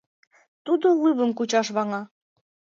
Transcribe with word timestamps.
Тудо 0.65 0.87
лывым 1.01 1.31
кучаш 1.37 1.67
ваҥа. 1.75 2.01